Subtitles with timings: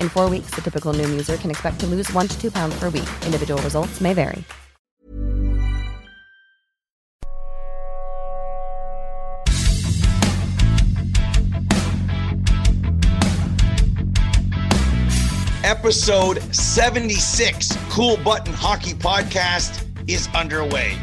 [0.00, 2.78] In four weeks, the typical Noom user can expect to lose one to two pounds
[2.78, 3.08] per week.
[3.26, 4.44] Individual results may vary.
[15.62, 20.98] Episode 76 Kool Button Hockey Podcast is underway.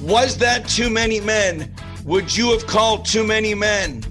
[0.00, 1.74] Was that too many men?
[2.04, 4.02] Would you have called too many men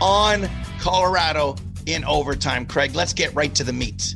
[0.00, 0.48] on
[0.80, 1.56] Colorado
[1.86, 2.66] in overtime?
[2.66, 4.14] Craig, let's get right to the meat.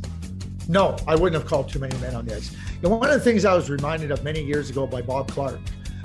[0.69, 2.55] No, I wouldn't have called too many men on the ice.
[2.83, 5.59] And one of the things I was reminded of many years ago by Bob Clark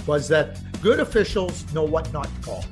[0.08, 2.66] was that good officials know what not to call.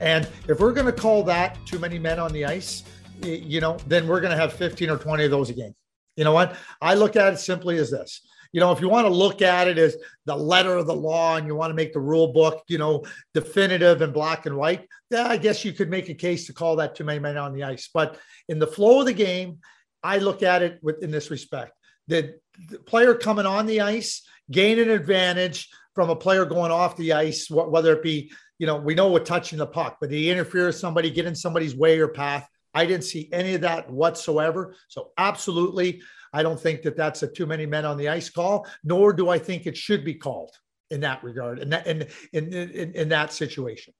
[0.00, 2.82] And if we're going to call that too many men on the ice,
[3.22, 5.74] you know, then we're going to have 15 or 20 of those a game.
[6.16, 6.56] You know what?
[6.80, 8.20] I look at it simply as this.
[8.52, 11.36] You know, if you want to look at it as the letter of the law
[11.36, 14.86] and you want to make the rule book, you know, definitive and black and white,
[15.14, 17.64] I guess you could make a case to call that too many men on the
[17.64, 17.88] ice.
[17.92, 19.58] But in the flow of the game,
[20.02, 21.72] I look at it with in this respect.
[22.08, 22.34] The,
[22.68, 27.12] the player coming on the ice gain an advantage from a player going off the
[27.12, 30.66] ice, whether it be, you know, we know we're touching the puck, but he interfere
[30.66, 32.48] with somebody, get in somebody's way or path.
[32.74, 34.74] I didn't see any of that whatsoever.
[34.88, 36.02] So, absolutely,
[36.32, 39.28] I don't think that that's a too many men on the ice call, nor do
[39.28, 40.50] I think it should be called
[40.90, 43.94] in that regard, in that, in, in, in, in that situation.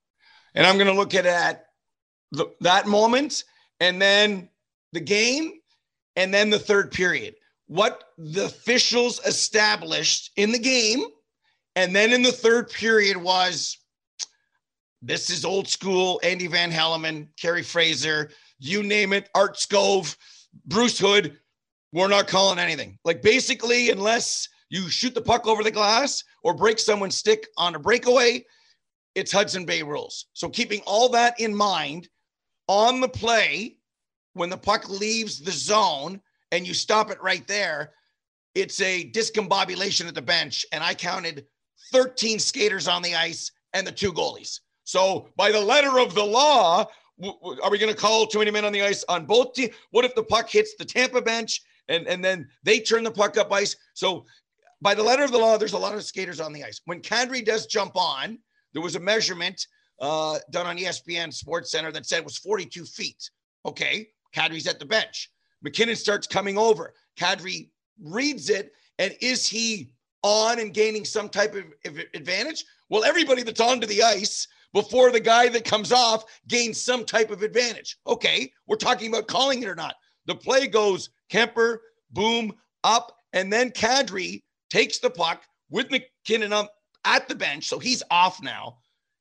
[0.54, 1.66] And I'm going to look at, at
[2.32, 3.44] the, that moment
[3.80, 4.48] and then
[4.92, 5.52] the game
[6.16, 7.34] and then the third period.
[7.66, 11.04] What the officials established in the game
[11.76, 13.78] and then in the third period was
[15.02, 20.16] this is old school Andy Van Hellemond, Kerry Fraser, you name it, Art Skov,
[20.66, 21.36] Bruce Hood.
[21.92, 22.98] We're not calling anything.
[23.04, 27.74] Like basically, unless you shoot the puck over the glass or break someone's stick on
[27.74, 28.44] a breakaway,
[29.14, 30.26] it's Hudson Bay rules.
[30.32, 32.08] So keeping all that in mind
[32.68, 33.76] on the play,
[34.32, 36.20] when the puck leaves the zone
[36.50, 37.92] and you stop it right there,
[38.54, 40.64] it's a discombobulation at the bench.
[40.72, 41.46] And I counted
[41.92, 44.60] 13 skaters on the ice and the two goalies.
[44.84, 46.86] So by the letter of the law,
[47.22, 49.74] are we going to call too many men on the ice on both teams?
[49.90, 53.36] What if the puck hits the Tampa bench and, and then they turn the puck
[53.36, 53.76] up ice?
[53.94, 54.24] So,
[54.82, 56.80] by the letter of the law, there's a lot of skaters on the ice.
[56.84, 58.38] When Kadri does jump on,
[58.74, 59.66] there was a measurement
[60.00, 63.30] uh, done on ESPN Sports Center that said it was 42 feet.
[63.64, 65.30] Okay, Kadri's at the bench.
[65.62, 66.92] MacKinnon starts coming over.
[67.18, 67.70] Kadri
[68.02, 69.90] reads it, and is he
[70.22, 72.64] on and gaining some type of advantage?
[72.90, 77.30] Well, everybody that's onto the ice before the guy that comes off gains some type
[77.30, 77.96] of advantage.
[78.06, 79.94] Okay, we're talking about calling it or not.
[80.26, 81.78] The play goes Kuemper,
[82.10, 82.52] boom,
[82.82, 87.66] up, and then Kadri takes the puck with MacKinnon up at the bench.
[87.66, 88.78] So he's off now.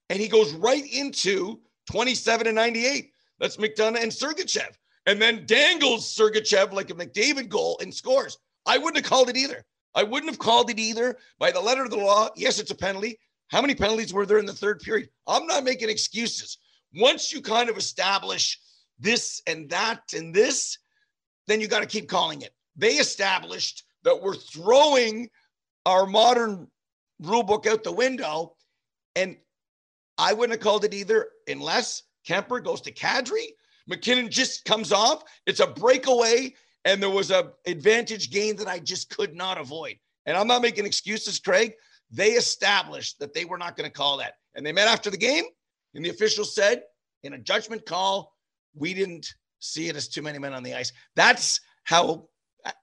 [0.10, 1.60] And he goes right into
[1.92, 3.12] 27 and 98.
[3.40, 4.76] That's McDonagh and Sergachev.
[5.06, 8.38] And then dangles Sergachev like a McDavid goal and scores.
[8.66, 9.66] I wouldn't have called it either.
[9.96, 12.30] I wouldn't have called it either by the letter of the law.
[12.36, 13.20] Yes, it's a penalty.
[13.50, 15.10] How many penalties were there in the third period?
[15.28, 16.58] I'm not making excuses.
[16.96, 18.60] Once you kind of establish
[19.00, 20.78] this and that and this,
[21.48, 22.52] then you got to keep calling it.
[22.76, 25.30] They established that we're throwing
[25.86, 26.68] our modern
[27.20, 28.56] rule book out the window.
[29.16, 29.38] And
[30.18, 33.48] I wouldn't have called it either unless Kuemper goes to Kadri.
[33.88, 35.24] MacKinnon just comes off.
[35.46, 36.54] It's a breakaway,
[36.86, 39.96] and there was a advantage gain that I just could not avoid.
[40.26, 41.74] And I'm not making excuses, Craig.
[42.10, 44.36] They established that they were not going to call that.
[44.56, 45.46] And they met after the game,
[45.96, 46.84] and the officials said
[47.24, 48.34] in a judgment call,
[48.76, 49.28] we didn't
[49.60, 50.92] see it as too many men on the ice.
[51.16, 52.30] That's how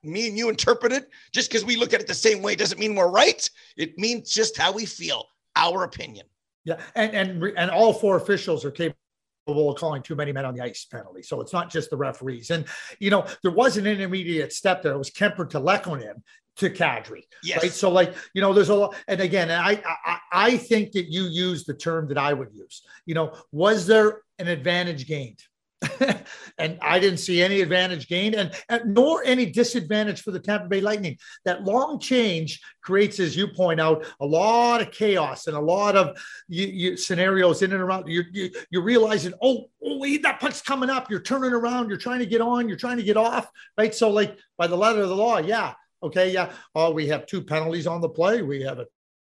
[0.02, 2.78] me and you interpret it just because we look at it the same way doesn't
[2.78, 3.48] mean we're right.
[3.76, 5.24] It means just how we feel,
[5.56, 6.26] our opinion.
[6.64, 10.54] Yeah, and and and all four officials are capable of calling too many men on
[10.54, 11.22] the ice penalty.
[11.22, 12.50] So it's not just the referees.
[12.50, 12.66] And
[12.98, 14.92] you know, there was an intermediate step there.
[14.92, 16.22] It was Kuemper to Lehkonen
[16.56, 17.22] to Kadri.
[17.42, 17.62] Yes.
[17.62, 17.72] Right.
[17.72, 18.94] So like, you know, there's a lot.
[19.08, 22.82] And again, I, I I think that you use the term that I would use.
[23.06, 25.42] You know, was there an advantage gained?
[26.58, 30.68] and I didn't see any advantage gained, and, and, nor any disadvantage for the Tampa
[30.68, 31.18] Bay Lightning.
[31.44, 35.96] That long change creates, as you point out, a lot of chaos and a lot
[35.96, 36.18] of
[36.48, 38.08] you, you, scenarios in and around.
[38.08, 41.10] You, you you're realizing, oh, oh, that puck's coming up.
[41.10, 41.88] You're turning around.
[41.88, 42.68] You're trying to get on.
[42.68, 43.50] You're trying to get off.
[43.78, 43.94] Right.
[43.94, 46.52] So, like by the letter of the law, yeah, okay, yeah.
[46.74, 48.42] Oh, we have two penalties on the play.
[48.42, 48.86] We have a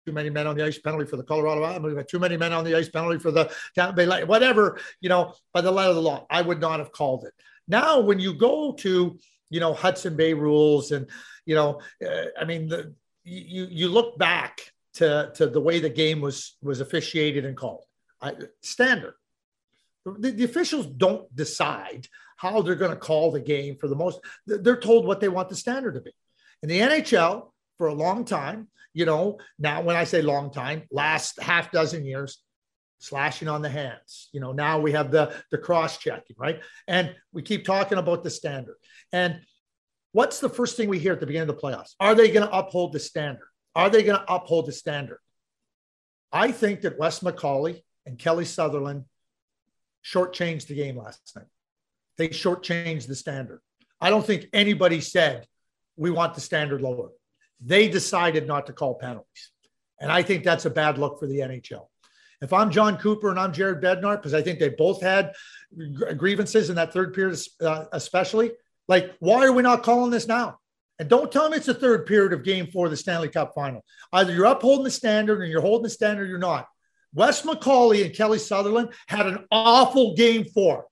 [0.06, 2.08] too many men on the ice penalty for the Colorado Avalanche.
[2.08, 5.34] Too many men on the ice penalty for the Tampa Bay Light, whatever, you know,
[5.52, 6.26] by the letter of the law.
[6.30, 7.34] I would not have called it.
[7.66, 9.18] Now, when you go to,
[9.50, 11.08] you know, Hudson Bay rules and,
[11.44, 15.90] you know, uh, I mean, the, you, you look back to, to the way the
[15.90, 17.84] game was, was officiated and called.
[18.20, 19.14] I, standard.
[20.04, 24.20] The, the officials don't decide how they're going to call the game for the most.
[24.46, 26.12] They're told what they want the standard to be.
[26.62, 30.82] In the NHL, for a long time, you know, now when I say long time,
[30.90, 32.38] last half dozen years,
[32.99, 34.29] slashing on the hands.
[34.32, 36.61] You know, now we have the the cross checking, right?
[36.87, 38.76] And we keep talking about the standard.
[39.12, 39.40] And
[40.12, 41.94] what's the first thing we hear at the beginning of the playoffs?
[42.00, 43.49] Are they going to uphold the standard?
[43.75, 45.20] Are they going to uphold the standard?
[46.32, 49.05] I think that Wes McCauley and Kelly Sutherland
[50.05, 51.46] shortchanged the game last night.
[52.17, 53.61] They shortchanged the standard.
[54.00, 55.46] I don't think anybody said
[55.96, 57.11] we want the standard lower.
[57.60, 59.50] They decided not to call penalties.
[60.00, 61.87] And I think that's a bad look for the NHL.
[62.40, 65.34] If I'm Jon Cooper and I'm Jared Bednar, because I think they both had
[66.16, 68.52] grievances in that third period, uh, especially,
[68.87, 70.58] like, why are we not calling this now?
[71.00, 73.52] And don't tell me it's the third period of game four of the Stanley Cup
[73.55, 73.84] final.
[74.12, 76.69] Either you're upholding the standard and you're holding the standard or you're not.
[77.14, 80.87] Wes McCauley and Kelly Sutherland had an awful game four,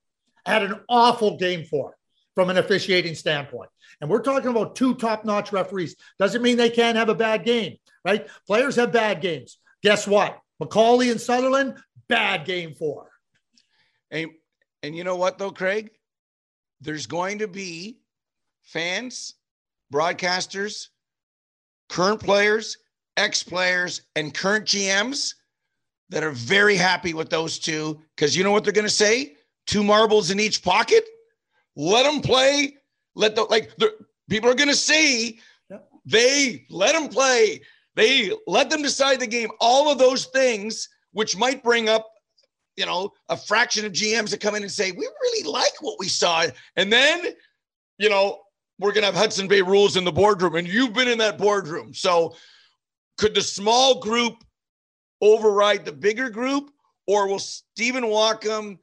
[0.45, 1.95] had an awful game four
[2.37, 3.67] from an officiating standpoint.
[3.99, 5.95] And we're talking about two top notch referees.
[6.19, 8.27] Doesn't mean they can't have a bad game, right?
[8.45, 9.57] Players have bad games.
[9.81, 10.37] Guess what?
[10.61, 13.09] McCauley and Sutherland, bad game four.
[14.11, 14.29] And,
[14.83, 15.89] and you know what, though, Craig?
[16.79, 17.97] There's going to be
[18.61, 19.33] fans,
[19.91, 20.89] broadcasters,
[21.89, 22.77] current players,
[23.17, 25.33] ex players, and current GMs
[26.09, 29.37] that are very happy with those two because you know what they're going to say?
[29.65, 31.03] Two marbles in each pocket
[31.77, 32.75] let them play.
[33.15, 33.93] Let the like the
[34.29, 35.39] people are going to see.
[36.05, 37.61] They let them play.
[37.95, 39.49] They let them decide the game.
[39.59, 42.09] All of those things, which might bring up,
[42.75, 45.99] you know, a fraction of GMs that come in and say, "We really like what
[45.99, 46.45] we saw,"
[46.75, 47.33] and then,
[47.97, 48.41] you know,
[48.79, 51.37] we're going to have Hudson Bay rules in the boardroom, and you've been in that
[51.37, 51.93] boardroom.
[51.93, 52.35] So,
[53.17, 54.43] could the small group
[55.21, 56.71] override the bigger group,
[57.07, 58.77] or will Stephen Walkom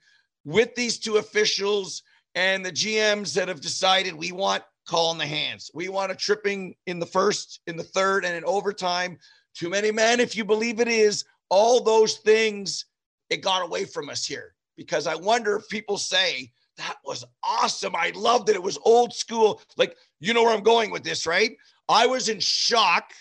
[0.45, 2.03] with these two officials?
[2.35, 5.71] And the GMs that have decided we want call in the hands.
[5.75, 9.19] We want a tripping in the first, in the third, and in overtime.
[9.55, 12.87] Too many men, if you believe it is, all those things,
[13.31, 14.55] it got away from us here.
[14.77, 17.95] Because I wonder if people say, that was awesome.
[17.95, 18.57] I loved it.
[18.57, 19.63] It was old school.
[19.77, 21.57] Like, you know where I'm going with this, right?
[21.89, 23.13] I was in shock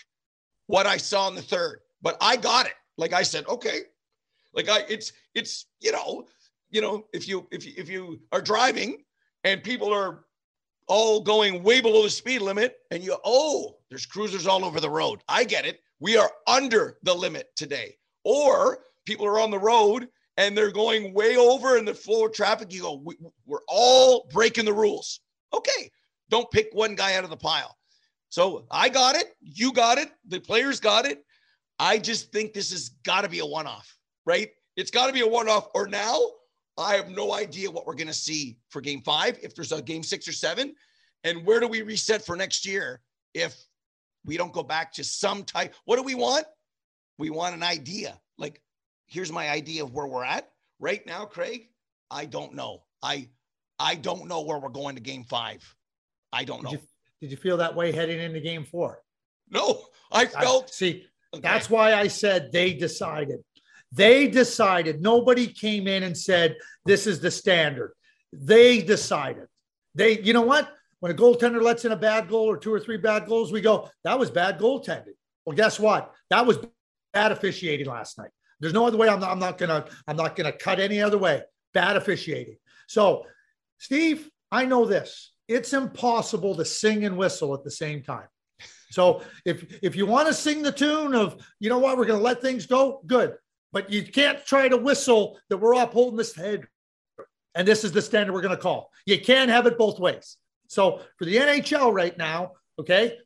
[0.66, 2.74] what I saw in the third, but I got it.
[2.96, 3.82] Like I said, okay.
[4.54, 6.26] Like I it's it's you know,
[6.70, 9.03] you know, if you if you if you are driving
[9.44, 10.24] and people are
[10.86, 14.90] all going way below the speed limit, and you oh, there's cruisers all over the
[14.90, 15.20] road.
[15.28, 15.80] I get it.
[16.00, 17.96] We are under the limit today.
[18.24, 22.32] Or people are on the road and they're going way over in the flow of
[22.32, 22.72] traffic.
[22.72, 25.20] You go, we, we're all breaking the rules.
[25.52, 25.90] Okay,
[26.30, 27.76] don't pick one guy out of the pile.
[28.30, 29.36] So I got it.
[29.40, 30.10] You got it.
[30.26, 31.24] The players got it.
[31.78, 33.96] I just think this has got to be a one off,
[34.26, 34.50] right?
[34.76, 36.18] It's got to be a one off, or now
[36.76, 39.80] I have no idea what we're going to see for game five, if there's a
[39.80, 40.74] game six or seven.
[41.22, 43.00] And where do we reset for next year
[43.32, 43.56] if
[44.24, 45.74] we don't go back to some type?
[45.84, 46.46] What do we want?
[47.18, 48.18] We want an idea.
[48.38, 48.60] Like,
[49.06, 50.50] here's my idea of where we're at
[50.80, 51.68] right now, Craig.
[52.10, 52.82] I don't know.
[53.02, 53.28] I
[53.78, 55.62] I don't know where we're going to game five.
[56.32, 56.70] I don't know.
[56.70, 56.86] Did you,
[57.20, 59.02] did you feel that way heading into game four?
[59.50, 60.64] No, I felt.
[60.64, 61.40] I, see, okay.
[61.42, 63.40] that's why I said they decided.
[63.94, 65.00] They decided.
[65.00, 67.92] Nobody came in and said, this is the standard.
[68.32, 69.46] They decided.
[69.94, 70.68] They, you know what?
[70.98, 73.60] When a goaltender lets in a bad goal or two or three bad goals, we
[73.60, 75.14] go, that was bad goaltending.
[75.46, 76.12] Well, guess what?
[76.30, 76.58] That was
[77.12, 78.30] bad officiating last night.
[78.58, 79.08] There's no other way.
[79.08, 81.42] I'm not, I'm not gonna, I'm not gonna cut any other way.
[81.72, 82.56] Bad officiating.
[82.88, 83.26] So,
[83.78, 85.32] Steve, I know this.
[85.48, 88.28] it's impossible to sing and whistle at the same time.
[88.90, 92.20] So if if you want to sing the tune of, you know what, we're going
[92.20, 93.34] to let things go, good.
[93.74, 96.62] But you can't try to whistle that we're upholding this head.
[97.56, 98.90] And this is the standard we're going to call.
[99.04, 100.36] You can't have it both ways.
[100.68, 103.18] So for the NHL right now, okay,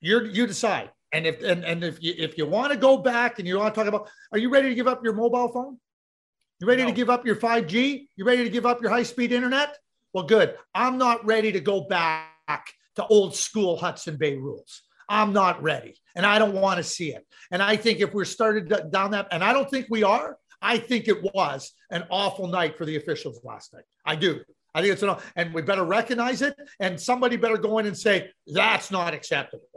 [0.00, 0.90] you you decide.
[1.12, 3.74] And if and, and if you if you want to go back and you want
[3.74, 5.78] to talk about, are you ready to give up your mobile phone?
[6.60, 6.88] You ready no.
[6.88, 8.08] to give up your 5G?
[8.16, 9.76] You ready to give up your high speed internet?
[10.14, 10.56] Well, good.
[10.74, 14.82] I'm not ready to go back to old school Hudson Bay rules.
[15.08, 17.26] I'm not ready and I don't want to see it.
[17.50, 20.78] And I think if we're started down that, and I don't think we are, I
[20.78, 23.84] think it was an awful night for the officials last night.
[24.04, 24.40] I do.
[24.74, 26.54] I think it's an, and we better recognize it.
[26.80, 29.68] And somebody better go in and say, that's not acceptable.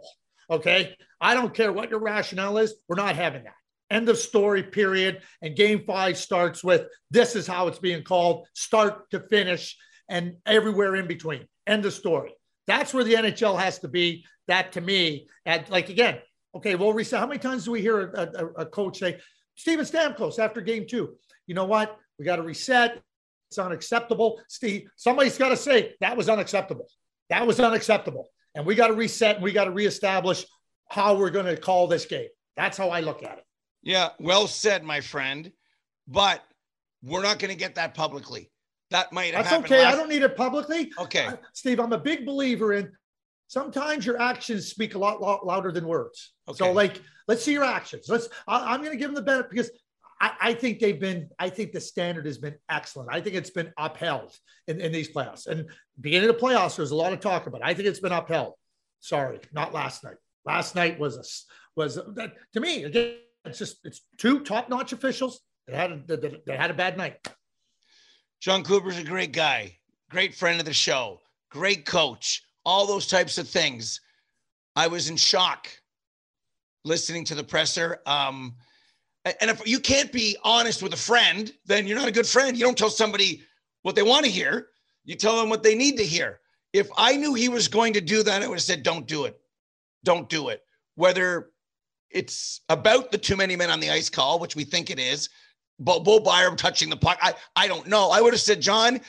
[0.49, 0.95] Okay.
[1.19, 2.75] I don't care what your rationale is.
[2.87, 3.53] We're not having that.
[3.89, 5.21] End of story, period.
[5.41, 9.77] And game five starts with this is how it's being called, start to finish,
[10.09, 11.47] and everywhere in between.
[11.65, 12.33] End of story.
[12.67, 14.25] That's where the NHL has to be.
[14.47, 16.19] That to me, and like again,
[16.55, 17.19] okay, we'll reset.
[17.19, 19.19] How many times do we hear a, a, a coach say,
[19.55, 21.15] Steven Stamkos after game two,
[21.47, 21.97] you know what?
[22.17, 23.01] We got to reset.
[23.49, 24.41] It's unacceptable.
[24.47, 26.87] Steve, somebody's got to say that was unacceptable.
[27.29, 28.29] That was unacceptable.
[28.55, 30.45] And we got to reset and we got to reestablish
[30.89, 32.27] how we're going to call this game.
[32.55, 33.43] That's how I look at it.
[33.83, 35.51] Yeah, well said, my friend.
[36.07, 36.41] But
[37.03, 38.49] we're not going to get that publicly.
[38.91, 39.83] That might have That's okay.
[39.83, 40.91] Last- I don't need it publicly.
[40.99, 41.25] Okay.
[41.25, 42.91] Uh, Steve, I'm a big believer in
[43.47, 46.33] sometimes your actions speak a lot, lot louder than words.
[46.47, 46.57] Okay.
[46.57, 48.07] So, like, let's see your actions.
[48.07, 49.71] Let's, I, am going to give them the benefit because
[50.21, 53.09] I, I, think they've been, I think the standard has been excellent.
[53.11, 55.47] I think it's been upheld in, in these playoffs.
[55.47, 57.61] And beginning of the playoffs, there's a lot of talk about.
[57.61, 57.67] It.
[57.67, 58.53] I think it's been upheld.
[58.99, 60.15] Sorry, not last night.
[60.45, 63.15] Last night was a, was a, that, to me again.
[63.45, 67.25] It's just it's two top-notch officials that had a, that, that had a bad night.
[68.39, 69.75] Jon Cooper's a great guy,
[70.09, 74.01] great friend of the show, great coach, all those types of things.
[74.75, 75.69] I was in shock
[76.83, 77.99] listening to the presser.
[78.05, 78.55] Um,
[79.25, 82.55] and if you can't be honest with a friend, then you're not a good friend.
[82.55, 83.41] You don't tell somebody
[83.81, 84.67] what they want to hear.
[85.03, 86.39] You tell them what they need to hear.
[86.73, 89.25] If I knew he was going to do that, I would have said, don't do
[89.25, 89.39] it.
[90.03, 90.61] Don't do it.
[90.95, 91.49] Whether
[92.11, 95.29] it's about the too many men on the ice call, which we think it is,
[95.79, 97.17] Bo, Bo Byram touching the puck.
[97.21, 98.09] I, I don't know.
[98.09, 98.99] I would have said, Jon,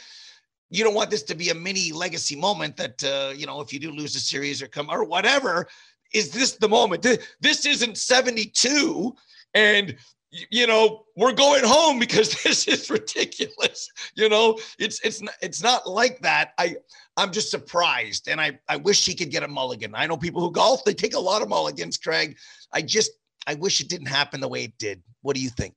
[0.71, 3.73] you don't want this to be a mini legacy moment that, uh, you know, if
[3.73, 5.67] you do lose a series or come or whatever,
[6.13, 7.03] is this the moment?
[7.41, 9.15] This isn't 72
[9.55, 9.97] and
[10.51, 15.63] you know we're going home because this is ridiculous you know it's it's not, it's
[15.63, 16.77] not like that i
[17.17, 20.43] i'm just surprised and i i wish he could get a mulligan i know people
[20.43, 22.37] who golf they take a lot of mulligans craig
[22.75, 23.13] i just
[23.47, 25.77] i wish it didn't happen the way it did what do you think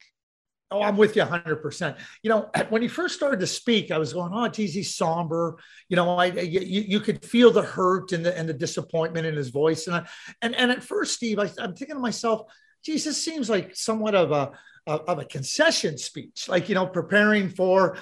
[0.71, 1.97] Oh, I'm with you 100%.
[2.23, 5.57] You know, when he first started to speak, I was going, oh, geez, he's somber.
[5.89, 9.35] You know, I, you, you could feel the hurt and the, and the disappointment in
[9.35, 9.87] his voice.
[9.87, 10.07] And, I,
[10.41, 12.43] and, and at first, Steve, I, I'm thinking to myself,
[12.83, 14.51] geez, this seems like somewhat of a,
[14.87, 17.97] of a concession speech, like, you know, preparing for,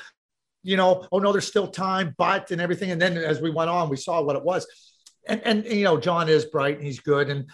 [0.64, 2.92] you know, oh no, there's still time, but, and everything.
[2.92, 4.66] And then as we went on, we saw what it was.
[5.28, 7.30] And, and, and you know, Jon is bright and he's good.
[7.30, 7.50] And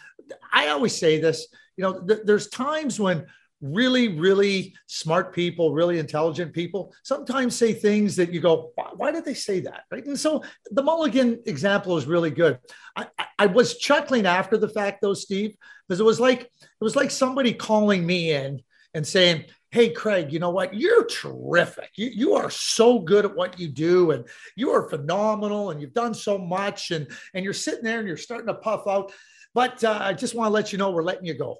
[0.51, 3.25] I always say this, you know, th- there's times when,
[3.61, 9.25] really, really smart people, really intelligent people sometimes say things that you go, why, did
[9.25, 9.83] they say that?
[9.91, 10.05] Right.
[10.05, 12.59] And so the Mulligan example is really good.
[12.95, 15.55] I, I, I was chuckling after the fact though, Steve,
[15.87, 18.61] because it was like it was like somebody calling me in
[18.93, 20.73] and saying, Hey, Craig, you know what?
[20.73, 21.89] You're terrific.
[21.95, 24.23] You, you are so good at what you do, and
[24.55, 26.91] you are phenomenal, and you've done so much.
[26.91, 29.11] And, and you're sitting there and you're starting to puff out.
[29.53, 31.57] But uh, I just want to let you know we're letting you go.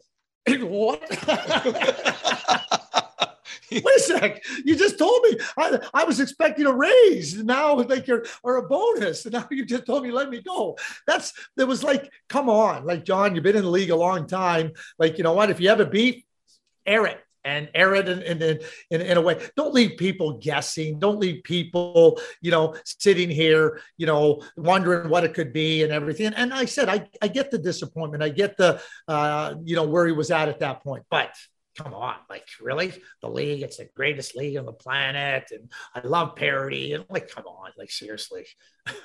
[0.62, 1.02] what?
[3.72, 4.44] Wait a sec.
[4.64, 7.44] You just told me I, I was expecting a raise.
[7.44, 9.26] Now like you're or a bonus.
[9.26, 10.78] And now you just told me let me go.
[11.08, 12.86] That's there was like, come on.
[12.86, 14.74] Like Jon, you've been in the league a long time.
[15.00, 15.50] Like, you know what?
[15.50, 16.24] If you have a beef,
[16.86, 18.42] air it and air it in, in,
[18.90, 19.40] in, in, a way.
[19.56, 21.00] Don't leave people guessing.
[21.00, 25.94] Don't leave people, you know, sitting here, you know, wondering what it could be and
[25.94, 26.34] everything.
[26.34, 28.24] And I said, I, I get the disappointment.
[28.24, 31.04] I get the, uh, you know, where he was at at that point.
[31.10, 31.36] But
[31.78, 36.06] come on, like really, the league, it's the greatest league on the planet, and I
[36.08, 36.94] love parody.
[36.94, 38.48] And like, come on, like seriously.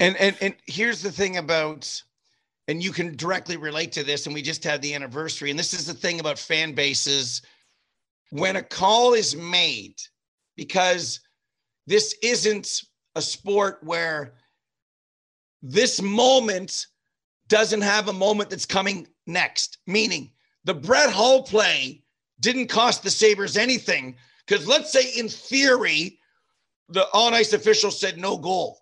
[0.00, 2.02] and and and here's the thing about
[2.68, 5.72] and you can directly relate to this and we just had the anniversary and this
[5.72, 7.42] is the thing about fan bases
[8.30, 9.96] when a call is made,
[10.56, 11.20] because
[11.86, 12.82] this isn't
[13.14, 14.34] a sport where
[15.62, 16.86] this moment
[17.48, 20.30] doesn't have a moment that's coming next, meaning
[20.64, 22.02] the Brett Hull play
[22.40, 24.16] didn't cost the Sabres anything.
[24.46, 26.18] Because let's say, in theory,
[26.88, 28.80] the on ice official said no goal.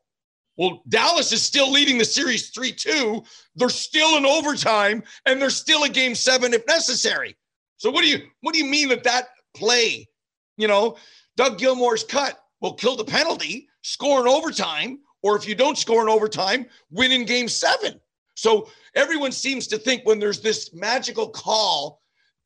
[0.56, 3.22] Well, Dallas is still leading the series 3 2.
[3.56, 7.36] They're still in overtime and they're still a game seven if necessary.
[7.76, 10.08] So what do you what do you mean that that play,
[10.56, 10.96] you know,
[11.36, 16.02] Doug Gilmour's cut will kill the penalty, score in overtime, or if you don't score
[16.02, 18.00] in overtime, win in game seven.
[18.34, 22.02] So everyone seems to think when there's this magical call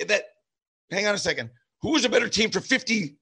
[0.06, 0.24] that,
[0.90, 1.50] hang on a second,
[1.82, 3.16] who was a better team for 50,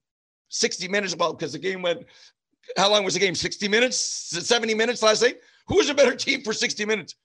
[0.49, 1.13] 60 minutes?
[1.13, 2.05] about because the game went,
[2.75, 3.35] how long was the game?
[3.35, 5.37] 60 minutes, 70 minutes last night?
[5.67, 7.15] Who was a better team for 60 minutes?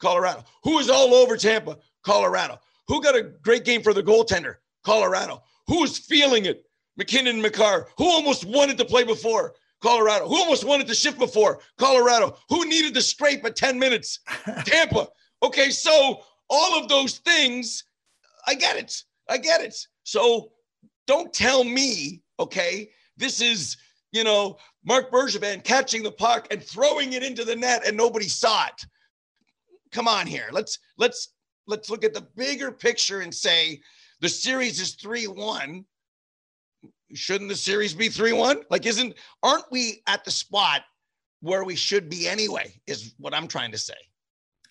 [0.00, 0.44] Colorado.
[0.64, 1.78] Who was all over Tampa?
[2.04, 2.58] Colorado.
[2.88, 4.56] Who got a great game for the goaltender?
[4.84, 5.42] Colorado.
[5.66, 6.64] Who was feeling it?
[6.96, 7.88] MacKinnon Makar.
[7.98, 9.54] Who almost wanted to play before?
[9.82, 10.28] Colorado.
[10.28, 11.60] Who almost wanted to shift before?
[11.78, 12.36] Colorado.
[12.48, 14.20] Who needed to scrape at 10 minutes?
[14.64, 15.08] Tampa.
[15.42, 17.84] Okay, so all of those things,
[18.46, 19.02] I get it.
[19.28, 19.76] I get it.
[20.04, 20.52] So
[21.06, 23.76] don't tell me, okay, this is,
[24.12, 28.28] you know, Marc Bergevin catching the puck and throwing it into the net and nobody
[28.28, 28.86] saw it.
[29.92, 30.48] Come on here.
[30.50, 31.34] Let's let's
[31.66, 33.80] let's look at the bigger picture and say
[34.24, 35.84] the series is 3-1
[37.12, 39.12] shouldn't the series be 3-1 like isn't
[39.42, 40.80] aren't we at the spot
[41.42, 43.92] where we should be anyway is what i'm trying to say.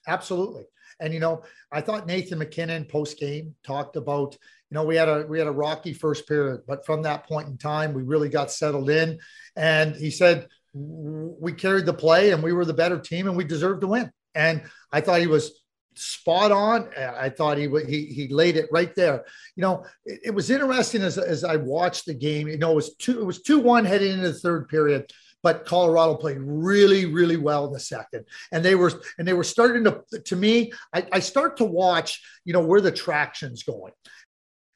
[0.08, 0.64] Absolutely.
[1.00, 4.36] And you know i thought nathan mackinnon post game talked about
[4.72, 7.48] you know we had a we had a rocky first period but from that point
[7.48, 9.20] in time we really got settled in.
[9.56, 13.44] And he said we carried the play and we were the better team and we
[13.44, 14.12] deserved to win.
[14.34, 15.63] And i thought he was
[15.96, 16.90] spot on.
[16.98, 19.26] I thought he he he laid it right there.
[19.56, 22.48] You know, it, it, was interesting as, as I watched the game.
[22.48, 25.66] You know, it was two it was two one heading into the third period, but
[25.66, 29.84] Colorado played really really well in the second, and they were and they were starting
[29.86, 30.72] to to me.
[30.94, 33.94] I, I start to watch you know where the traction's going.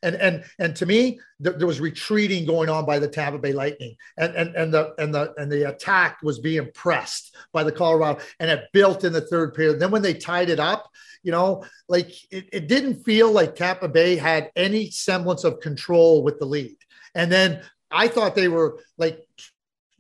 [0.04, 3.96] And and and to me, there was retreating going on by the Tampa Bay Lightning,
[4.18, 8.22] and and and the and the and the attack was being pressed by the Colorado,
[8.40, 9.80] and it built in the third period.
[9.80, 10.88] Then when they tied it up,
[11.24, 16.24] you know, like it, it didn't feel like Tampa Bay had any semblance of control
[16.24, 16.78] with the lead.
[17.16, 19.20] And then I thought they were like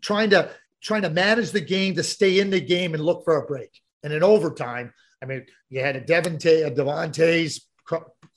[0.01, 3.37] trying to trying to manage the game to stay in the game and look for
[3.37, 3.81] a break.
[4.03, 7.61] And in overtime, I mean, you had a Devontae, a Devon Toews'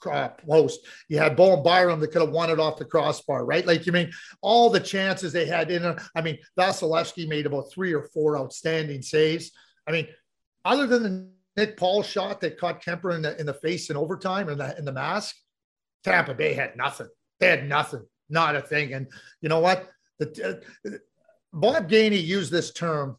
[0.00, 0.80] post.
[1.08, 3.66] You had Bowen Byram that could have won it off the crossbar, right?
[3.66, 4.10] Like you mean
[4.40, 5.96] all the chances they had in.
[6.14, 9.50] I mean, Vasilevskiy made about three or four outstanding saves.
[9.86, 10.08] I mean,
[10.64, 13.96] other than the Nick Paul shot that caught Kuemper in the in the face in
[13.96, 15.36] overtime in the in the mask.
[16.02, 17.08] Tampa Bay had nothing.
[17.38, 18.94] They had nothing, not a thing.
[18.94, 19.06] And
[19.40, 19.88] you know what?
[20.18, 20.90] The, uh,
[21.52, 23.18] Bob Gainey used this term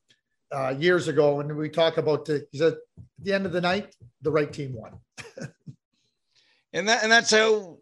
[0.51, 2.45] uh, years ago, and we talk about the.
[2.51, 2.79] He said, at
[3.19, 4.93] the end of the night, the right team won.
[6.73, 7.77] And that and that's how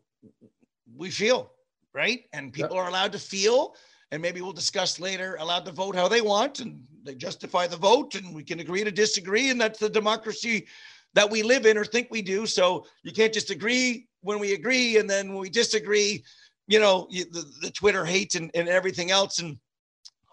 [0.96, 1.52] we feel,
[1.94, 2.26] right?
[2.34, 3.76] And people are allowed to feel
[4.12, 7.78] and maybe we'll discuss later, allowed to vote how they want and they justify the
[7.78, 9.50] vote and we can agree to disagree.
[9.50, 10.68] And that's the democracy
[11.14, 12.46] that we live in or think we do.
[12.46, 16.24] So you can't just agree when we agree and then when we disagree,
[16.68, 19.40] you know, you, the, the Twitter hate and, and everything else.
[19.40, 19.58] And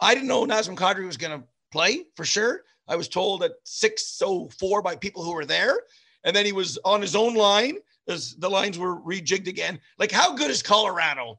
[0.01, 2.63] I didn't know Nazem Kadri was going to play for sure.
[2.89, 5.81] I was told at 604 by people who were there.
[6.25, 7.77] And then he was on his own line
[8.09, 9.81] as the lines were rejigged again.
[9.99, 11.39] Like, how good is Colorado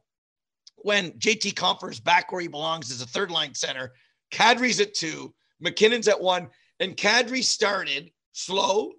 [0.82, 3.92] when JT Compher's back where he belongs as a third line center.
[4.30, 6.48] Kadri's at two, MacKinnon's at one,
[6.80, 8.92] and Kadri started slow,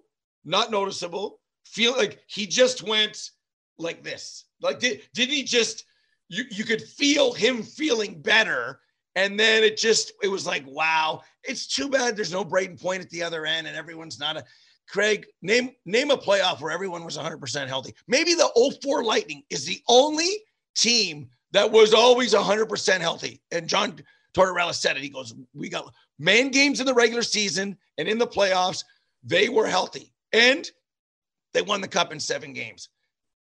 [0.44, 1.40] not noticeable.
[1.64, 3.30] Feel like he just went
[3.78, 4.44] like this.
[4.60, 5.84] Like did did he just
[6.28, 8.80] you you could feel him feeling better.
[9.16, 13.02] And then it just it was like, wow, it's too bad there's no Brayden Point
[13.02, 14.44] at the other end and everyone's not a
[14.90, 17.94] Craig, name name a playoff where everyone was 100% healthy.
[18.08, 20.42] Maybe the 04 Lightning is the only
[20.74, 23.40] team that was always 100% healthy.
[23.52, 24.00] And John
[24.34, 25.02] Tortorella said it.
[25.02, 28.84] He goes, We got man games in the regular season and in the playoffs,
[29.22, 30.12] they were healthy.
[30.32, 30.68] And
[31.52, 32.88] they won the cup in seven games.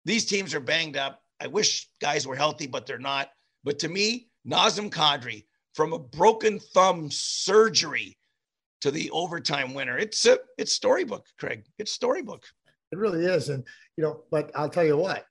[0.05, 1.21] These teams are banged up.
[1.39, 3.29] I wish guys were healthy, but they're not.
[3.63, 8.16] But to me, Nazem Kadri, from a broken thumb surgery
[8.81, 11.63] to the overtime winner, it's a it's storybook, Craig.
[11.77, 12.45] It's storybook.
[12.91, 13.49] It really is.
[13.49, 15.25] And you know, but I'll tell you what,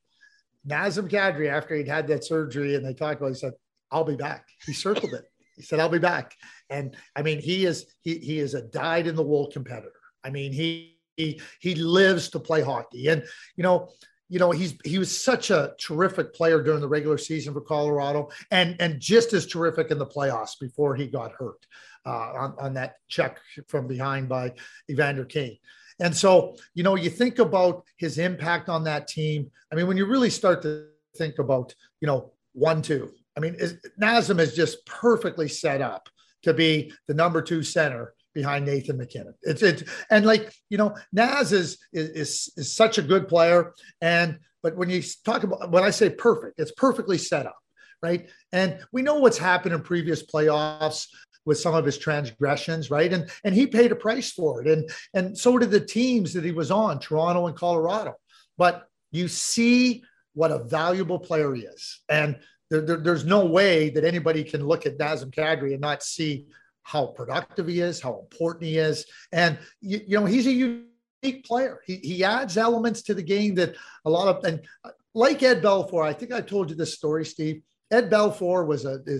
[0.66, 3.52] Nazem Kadri, after he'd had that surgery and they talked about, it, he said,
[3.90, 4.48] I'll be back.
[4.64, 5.24] He circled it.
[5.56, 6.34] He said, I'll be back.
[6.68, 9.92] And I mean, he is, he, he is a dyed in the wool competitor.
[10.24, 13.08] I mean, he, he, he lives to play hockey.
[13.08, 13.24] And,
[13.56, 13.88] you know,
[14.28, 18.28] you know, he's, he was such a terrific player during the regular season for Colorado
[18.50, 21.64] and, and just as terrific in the playoffs before he got hurt
[22.04, 24.52] uh, on, on that check from behind by
[24.90, 25.58] Evander Kane.
[26.00, 29.50] And so, you know, you think about his impact on that team.
[29.72, 33.56] I mean, when you really start to think about, you know, one, two, I mean,
[34.00, 36.08] Nazem is just perfectly set up
[36.42, 39.34] to be the number two center behind Nathan MacKinnon.
[39.42, 43.72] It's it's and like you know, Naz is is is such a good player.
[44.02, 47.58] And but when you talk about when I say perfect, it's perfectly set up,
[48.02, 48.28] right?
[48.52, 51.06] And we know what's happened in previous playoffs
[51.46, 53.10] with some of his transgressions, right?
[53.10, 54.68] And and he paid a price for it.
[54.68, 58.14] And and so did the teams that he was on, Toronto and Colorado.
[58.58, 62.02] But you see what a valuable player he is.
[62.10, 66.02] And there, there, there's no way that anybody can look at Nazem Kadri and not
[66.02, 66.44] see
[66.86, 69.06] how productive he is, how important he is.
[69.32, 71.80] And, you, you know, he's a unique player.
[71.84, 75.62] He, he adds elements to the game that a lot of, and uh, like Ed
[75.62, 77.62] Belfour, I think I told you this story, Steve.
[77.90, 79.18] Ed Belfour was a, a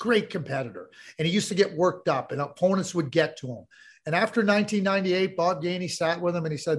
[0.00, 3.66] great competitor and he used to get worked up and opponents would get to him.
[4.06, 6.78] And after 1998, Bob Gainey sat with him and he said,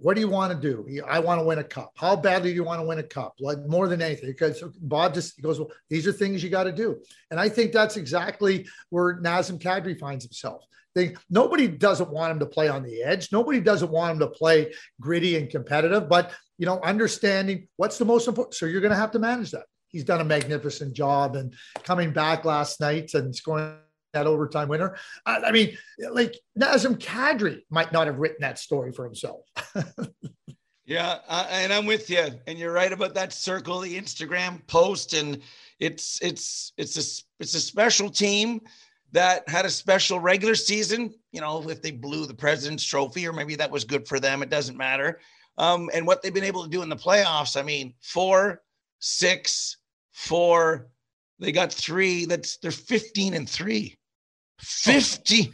[0.00, 1.02] what do you want to do?
[1.06, 1.92] I want to win a cup.
[1.96, 3.34] How badly do you want to win a cup?
[3.40, 6.72] Like more than anything, because Bob just goes, well, these are things you got to
[6.72, 7.00] do.
[7.32, 10.64] And I think that's exactly where Nazem Kadri finds himself.
[10.94, 13.30] They, nobody doesn't want him to play on the edge.
[13.32, 18.04] Nobody doesn't want him to play gritty and competitive, but you know, understanding what's the
[18.04, 18.54] most important.
[18.54, 19.64] So you're going to have to manage that.
[19.88, 23.76] He's done a magnificent job and coming back last night and scoring
[24.12, 24.96] that overtime winner.
[25.26, 25.76] I, I mean,
[26.10, 29.40] like Nazem Kadri might not have written that story for himself.
[30.86, 32.26] yeah, uh, and I'm with you.
[32.46, 35.40] And you're right about that circle, the Instagram post, and
[35.78, 38.60] it's it's it's a it's a special team
[39.12, 41.14] that had a special regular season.
[41.32, 44.42] You know, if they blew the President's Trophy, or maybe that was good for them.
[44.42, 45.20] It doesn't matter.
[45.58, 47.58] Um, and what they've been able to do in the playoffs.
[47.58, 48.62] I mean, four,
[49.00, 49.76] six,
[50.12, 50.88] four.
[51.40, 52.24] They got three.
[52.24, 53.97] That's they're 15 and three.
[54.60, 55.52] 50,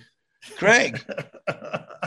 [0.57, 1.05] Craig,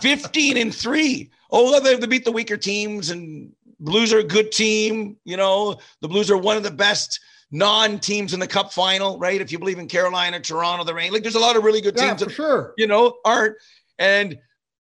[0.02, 1.32] 15 and three.
[1.52, 5.18] Oh, they have to beat the weaker teams, and Blues are a good team.
[5.24, 7.20] You know, the Blues are one of the best
[7.52, 9.40] non teams in the cup final, right?
[9.40, 11.96] If you believe in Carolina, Toronto, the Rain, like there's a lot of really good
[11.98, 12.74] yeah, teams for that, sure.
[12.78, 13.56] you know, aren't.
[14.00, 14.38] And,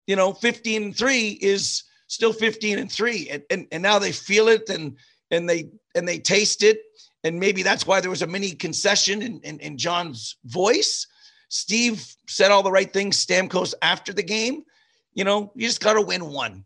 [0.07, 3.29] you know, 15 and three is still 15 and three.
[3.31, 4.97] And, and, and now they feel it and,
[5.31, 6.81] and they, and they taste it.
[7.23, 11.07] And maybe that's why there was a mini concession in, in, in Jon's voice
[11.55, 14.65] Steve said all the right things, Stamkos, after the game.
[15.13, 16.65] You know, you just got to win one.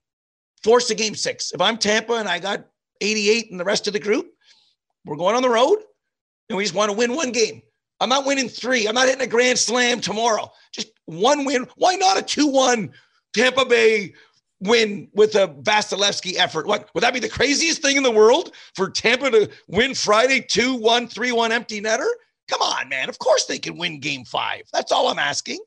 [0.65, 1.53] Force a game six.
[1.53, 2.65] If I'm Tampa and I got
[3.03, 4.33] 88 and the rest of the group,
[5.05, 5.81] we're going on the road
[6.49, 7.61] and we just want to win one game.
[8.01, 8.87] I'm not winning three.
[8.87, 10.51] I'm not hitting a grand slam tomorrow.
[10.73, 11.67] Just one win.
[11.77, 12.91] Why not a 2 1
[13.35, 14.15] Tampa Bay
[14.61, 16.67] win with a Vasilevskiy effort?
[16.67, 20.41] What would that be the craziest thing in the world for Tampa to win Friday
[20.41, 22.09] 2 1 3 1 empty netter?
[22.49, 23.09] Come on, man.
[23.09, 24.63] Of course they can win game five.
[24.73, 25.59] That's all I'm asking.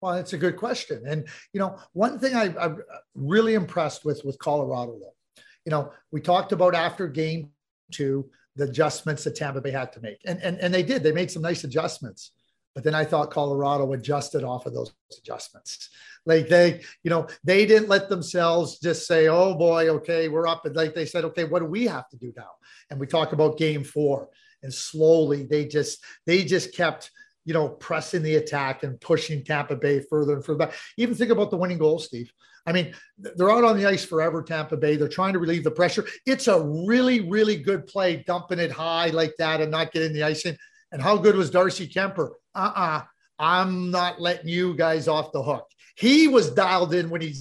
[0.00, 1.02] Well, that's a good question.
[1.06, 2.82] And, you know, one thing I, am
[3.14, 7.50] really impressed with with Colorado, though, you know, we talked about after game
[7.92, 10.20] two, the adjustments that Tampa Bay had to make.
[10.26, 11.02] And, and, and they did.
[11.02, 12.32] They made some nice adjustments.
[12.74, 15.88] But then I thought Colorado adjusted off of those adjustments.
[16.26, 20.66] Like they, you know, they didn't let themselves just say, oh boy, okay, we're up.
[20.66, 22.50] And like they said, okay, what do we have to do now?
[22.90, 24.28] And we talk about game four
[24.62, 27.10] and slowly they just they just kept
[27.44, 30.74] you know pressing the attack and pushing Tampa Bay further and further back.
[30.96, 32.30] Even think about the winning goal, Steve.
[32.66, 34.96] I mean, they're out on the ice forever, Tampa Bay.
[34.96, 36.04] They're trying to relieve the pressure.
[36.26, 40.24] It's a really, really good play, dumping it high like that and not getting the
[40.24, 40.56] ice in.
[40.90, 42.30] And how good was Darcy Kuemper?
[42.56, 43.02] Uh-uh.
[43.38, 45.68] I'm not letting you guys off the hook.
[45.96, 47.34] He was dialed in when he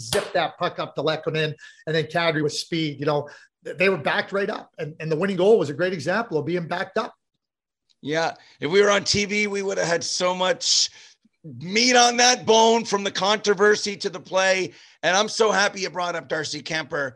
[0.00, 1.54] zipped that puck up to Lehkonen
[1.86, 3.00] and then Kadri with speed.
[3.00, 3.28] You know,
[3.74, 4.72] they were backed right up.
[4.78, 7.14] And, and the winning goal was a great example of being backed up.
[8.00, 8.34] Yeah.
[8.60, 10.90] If we were on TV, we would have had so much
[11.42, 14.72] meat on that bone from the controversy to the play.
[15.02, 17.12] And I'm so happy you brought up Darcy Kuemper.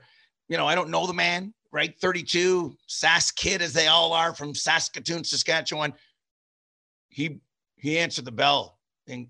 [0.49, 1.95] You know, I don't know the man, right?
[2.01, 5.93] 32, Sass kid as they all are from Saskatoon, Saskatchewan.
[7.09, 7.41] He
[7.77, 9.27] he answered the bell and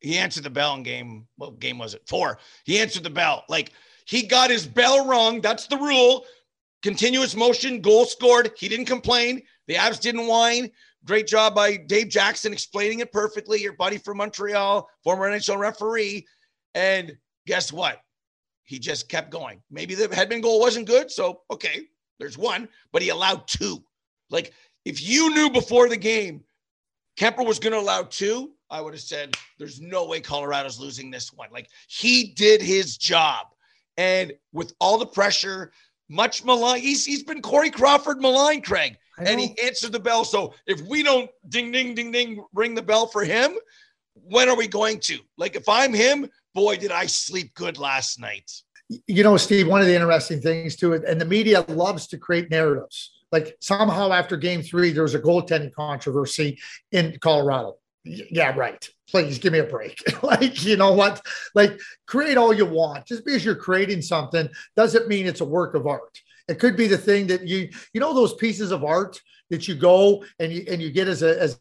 [0.00, 1.26] he answered the bell in game.
[1.36, 2.02] What game was it?
[2.08, 2.38] Four.
[2.64, 3.44] He answered the bell.
[3.48, 3.72] Like
[4.06, 5.40] he got his bell rung.
[5.40, 6.24] That's the rule
[6.84, 8.52] continuous motion, goal scored.
[8.58, 9.42] He didn't complain.
[9.68, 10.70] The Avs didn't whine.
[11.06, 13.60] Great job by Dave Jackson explaining it perfectly.
[13.60, 16.26] Your buddy from Montreal, former NHL referee.
[16.74, 17.16] And
[17.46, 18.02] guess what?
[18.64, 19.62] He just kept going.
[19.70, 21.10] Maybe the Hedman goal wasn't good.
[21.10, 21.80] So, okay,
[22.18, 23.82] there's one, but he allowed two.
[24.28, 24.52] Like,
[24.84, 26.44] if you knew before the game
[27.16, 31.10] Kuemper was going to allow two, I would have said, there's no way Colorado's losing
[31.10, 31.48] this one.
[31.50, 33.46] Like, he did his job.
[33.96, 35.72] And with all the pressure,
[36.08, 36.82] much maligned.
[36.82, 40.24] He's he's been Corey Crawford maligned, Craig, and he answered the bell.
[40.24, 43.56] So if we don't ding ding ding ding ring the bell for him,
[44.14, 45.18] when are we going to?
[45.36, 48.50] Like if I'm him, boy, did I sleep good last night.
[49.06, 52.18] You know, Steve, one of the interesting things to it, and the media loves to
[52.18, 53.12] create narratives.
[53.32, 56.58] Like somehow after game three, there was a goaltending controversy
[56.92, 57.76] in Colorado.
[58.04, 58.86] Yeah, right.
[59.08, 59.98] Please give me a break.
[60.22, 61.24] like, you know what?
[61.54, 63.06] Like, create all you want.
[63.06, 66.20] Just because you're creating something doesn't mean it's a work of art.
[66.48, 69.74] It could be the thing that you, you know, those pieces of art that you
[69.74, 71.58] go and you and you get as a as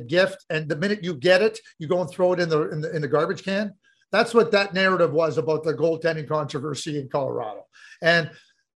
[0.00, 2.68] a gift, and the minute you get it, you go and throw it in the
[2.70, 3.74] in the, in the garbage can.
[4.10, 7.66] That's what that narrative was about the goaltending controversy in Colorado.
[8.02, 8.30] And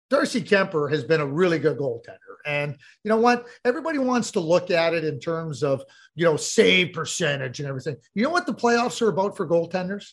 [0.09, 2.24] Darcy Kuemper has been a really good goaltender.
[2.45, 3.47] And you know what?
[3.63, 5.83] Everybody wants to look at it in terms of,
[6.15, 7.97] you know, save percentage and everything.
[8.13, 10.11] You know what the playoffs are about for goaltenders?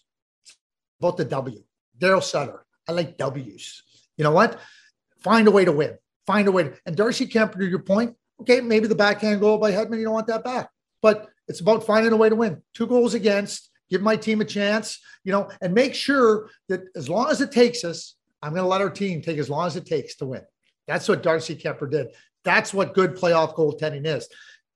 [1.01, 1.62] About the W.
[1.99, 2.64] Darryl Sutter.
[2.88, 3.83] I like W's.
[4.16, 4.59] You know what?
[5.21, 5.97] Find a way to win.
[6.27, 6.64] Find a way.
[6.64, 10.05] To, and Darcy Kuemper, to your point, okay, maybe the backhand goal by Hedman, you
[10.05, 10.71] don't want that back.
[11.01, 12.62] But it's about finding a way to win.
[12.75, 17.09] Two goals against, give my team a chance, you know, and make sure that as
[17.09, 19.77] long as it takes us, I'm going to let our team take as long as
[19.77, 20.42] it takes to win.
[20.92, 22.09] That's what Darcy Kuemper did.
[22.44, 24.28] That's what good playoff goaltending is.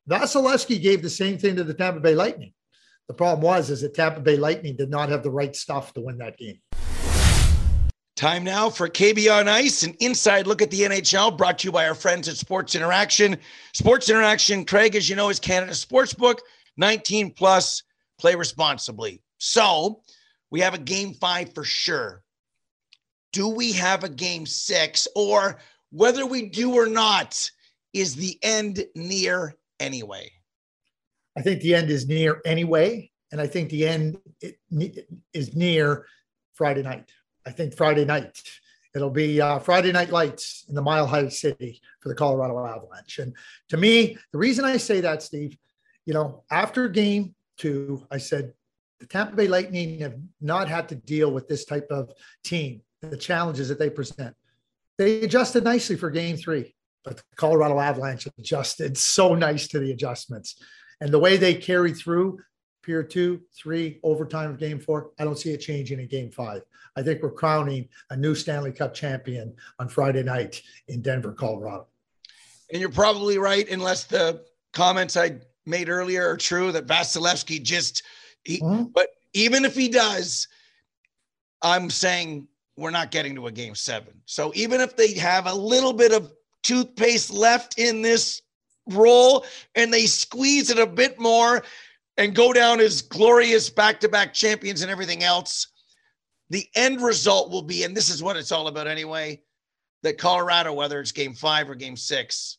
[0.09, 2.55] Vasilevskiy gave the same thing to the Tampa Bay Lightning.
[3.07, 6.00] The problem was is that Tampa Bay Lightning did not have the right stuff to
[6.00, 6.59] win that game.
[8.16, 11.72] Time now for KB on Ice, an inside look at the NHL brought to you
[11.72, 13.37] by our friends at Sports Interaction.
[13.74, 16.40] Sports Interaction, Craig, as you know, is Canada's sports book,
[16.79, 17.83] 19 plus,
[18.18, 19.20] play responsibly.
[19.37, 20.00] So
[20.50, 22.22] we have a game five for sure
[23.37, 25.07] do we have a game six?
[25.14, 25.59] Or
[25.90, 27.51] whether we do or not,
[27.92, 30.31] is the end near anyway?
[31.37, 33.11] I think the end is near anyway.
[33.33, 34.18] And I think the end
[35.35, 36.07] is near
[36.55, 37.11] Friday night.
[37.46, 38.42] I think Friday night.
[38.94, 43.18] It'll be uh, Friday night lights in the Mile High City for the Colorado Avalanche.
[43.18, 43.35] And
[43.68, 45.59] to me, the reason I say that, Steve,
[46.07, 48.55] you know, after game two, I said
[49.01, 52.11] the Tampa Bay Lightning have not had to deal with this type of
[52.42, 54.35] team the challenges that they present.
[54.99, 59.93] They adjusted nicely for game three, but the Colorado Avalanche adjusted so nice to the
[59.93, 60.63] adjustments.
[61.01, 62.41] And the way they carried through
[62.83, 66.63] period two, three, overtime of game four, I don't see it changing in game five.
[66.95, 71.89] I think we're crowning a new Stanley Cup champion on Friday night in Denver, Colorado.
[72.73, 78.03] And you're probably right, unless the comments I made earlier are true that Vasilevskiy just,
[78.45, 78.85] he, mm-hmm.
[78.95, 80.49] but even if he does,
[81.61, 84.21] I'm saying we're not getting to a game seven.
[84.27, 88.43] So even if they have a little bit of toothpaste left in this
[88.91, 91.62] roll and they squeeze it a bit more
[92.17, 95.69] and go down as glorious back to back champions and everything else,
[96.51, 99.41] the end result will be, and this is what it's all about anyway,
[100.03, 102.59] that Colorado, whether it's game five or game six,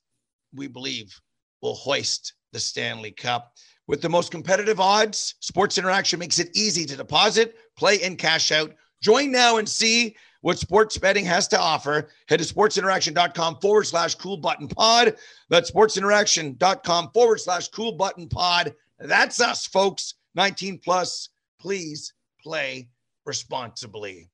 [0.53, 1.13] we believe
[1.62, 3.53] will hoist the Stanley Cup.
[3.88, 8.51] With the most competitive odds, Sports Interaction makes it easy to deposit, play, and cash
[8.51, 12.10] out Join now and see what sports betting has to offer.
[12.27, 15.15] Head to sportsinteraction.com forward slash cool button pod.
[15.49, 18.73] That's sportsinteraction.com forward slash cool button pod.
[18.99, 20.15] That's us, folks.
[20.36, 21.29] 19 plus.
[21.60, 22.88] Please play
[23.25, 24.29] responsibly.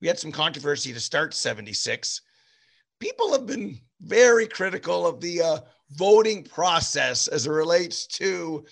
[0.00, 2.22] We had some controversy to start 76.
[3.00, 5.58] People have been very critical of the uh,
[5.92, 8.64] voting process as it relates to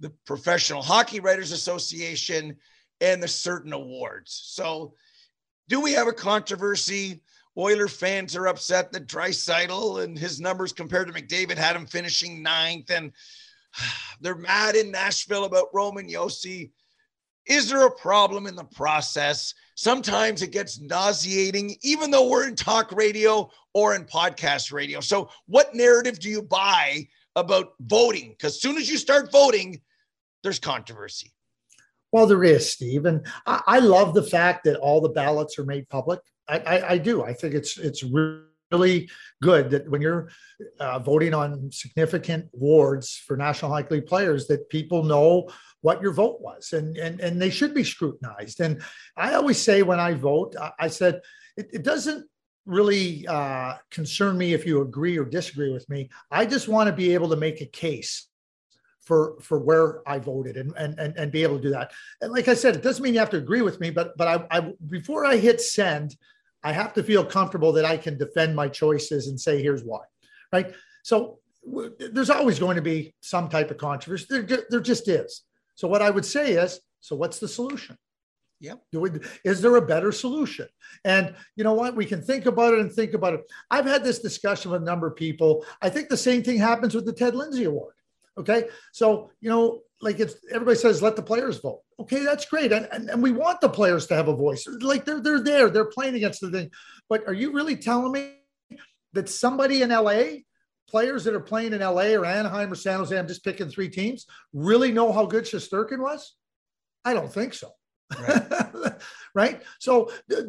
[0.00, 2.56] the Professional Hockey Writers Association
[3.00, 4.40] and the certain awards.
[4.44, 4.94] So,
[5.68, 7.20] do we have a controversy?
[7.58, 12.42] Oiler fans are upset that Draisaitl and his numbers compared to McDavid had him finishing
[12.42, 13.12] ninth, and
[14.20, 16.70] they're mad in Nashville about Roman Josi.
[17.46, 19.54] Is there a problem in the process?
[19.74, 25.00] Sometimes it gets nauseating, even though we're in talk radio or in podcast radio.
[25.00, 28.30] So, what narrative do you buy about voting?
[28.30, 29.80] Because as soon as you start voting,
[30.42, 31.32] there's controversy.
[32.12, 35.64] Well, there is, Steve, and I, I, love the fact that all the ballots are
[35.64, 36.20] made public.
[36.48, 37.22] I, I, I do.
[37.22, 39.10] I think it's it's really
[39.42, 40.30] good that when you're
[40.80, 45.50] uh, voting on significant awards for National Hockey League players, that people know
[45.82, 48.60] what your vote was, and and and they should be scrutinized.
[48.60, 48.80] And
[49.16, 51.20] I always say when I vote, I, I said
[51.58, 52.26] it, it doesn't
[52.64, 56.08] really uh, concern me if you agree or disagree with me.
[56.30, 58.27] I just want to be able to make a case
[59.08, 61.92] for for where I voted and and and, and be able to do that.
[62.20, 64.28] And like I said, it doesn't mean you have to agree with me, but but
[64.28, 66.14] I, I before I hit send,
[66.62, 70.04] I have to feel comfortable that I can defend my choices and say here's why,
[70.52, 70.74] right?
[71.02, 74.26] So w- there's always going to be some type of controversy.
[74.28, 75.42] There, there just is.
[75.74, 77.96] So what I would say is, so what's the solution?
[78.60, 78.74] Yeah.
[78.90, 79.10] Do we,
[79.44, 80.66] is there a better solution?
[81.04, 81.94] And you know what?
[81.94, 83.42] We can think about it and think about it.
[83.70, 85.64] I've had this discussion with a number of people.
[85.80, 87.94] I think the same thing happens with the Ted Lindsay Award.
[88.38, 88.68] Okay.
[88.92, 91.80] So, you know, like it's everybody says, let the players vote.
[92.00, 92.72] Okay, that's great.
[92.72, 94.66] And, and, and we want the players to have a voice.
[94.80, 96.70] Like they're they're there, they're playing against the thing.
[97.08, 98.34] But are you really telling me
[99.14, 100.22] that somebody in LA
[100.88, 103.88] players that are playing in LA or Anaheim or San Jose, I'm just picking three
[103.88, 106.34] teams, really know how good Shesterkin was?
[107.04, 107.70] I don't think so.
[108.18, 108.92] Right.
[109.34, 109.62] right.
[109.78, 110.42] So uh,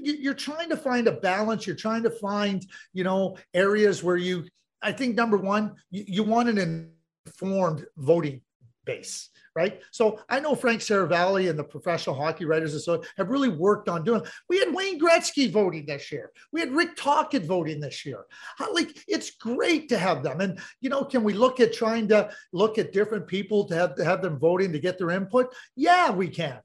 [0.00, 1.66] you're trying to find a balance.
[1.66, 4.44] You're trying to find, you know, areas where you,
[4.82, 6.92] I think number one, you, you want an
[7.26, 8.42] informed voting
[8.84, 9.82] base right?
[9.90, 14.04] So I know Frank Seravalli and the Professional Hockey Writers Association have really worked on
[14.04, 14.22] doing.
[14.48, 16.30] We had Wayne Gretzky voting this year.
[16.52, 18.26] We had Rick Tocchet voting this year.
[18.72, 20.40] Like it's great to have them.
[20.40, 23.96] And you know, can we look at trying to look at different people to have
[23.96, 25.52] to have them voting to get their input?
[25.74, 26.60] Yeah, we can.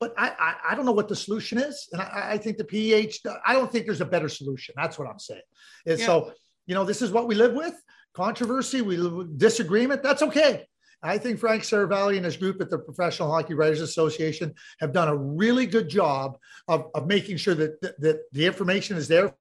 [0.00, 2.64] But I, I, I don't know what the solution is, and I, I, think the
[2.64, 3.20] PH.
[3.44, 4.74] I don't think there's a better solution.
[4.76, 5.48] That's what I'm saying.
[5.86, 6.06] And yeah.
[6.06, 6.32] so,
[6.68, 7.74] you know, this is what we live with.
[8.14, 8.96] Controversy, we
[9.36, 10.04] disagreement.
[10.04, 10.68] That's okay
[11.02, 15.08] I think Frank Seravalli and his group at the Professional Hockey Writers Association have done
[15.08, 19.32] a really good job of, of making sure that, that, that the information is there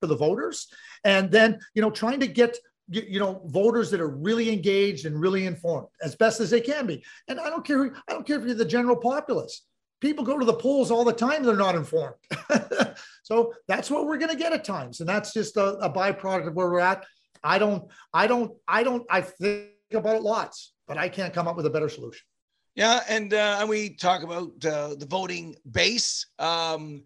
[0.00, 0.68] for the voters.
[1.04, 5.20] And then, you know, trying to get you know voters that are really engaged and
[5.20, 8.38] really informed as best as they can be and i don't care i don't care
[8.38, 9.62] if you're the general populace
[10.00, 12.14] people go to the polls all the time they're not informed
[13.22, 16.46] so that's what we're going to get at times and that's just a, a byproduct
[16.46, 17.04] of where we're at
[17.42, 21.48] i don't i don't i don't i think about it lots but I can't come
[21.48, 22.24] up with a better solution.
[22.74, 26.26] Yeah, and uh, we talk about uh, the voting base.
[26.38, 27.04] Um,